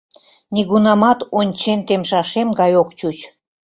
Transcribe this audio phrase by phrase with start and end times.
[0.53, 3.17] Нигунамат ончен темшашем гай ок чуч.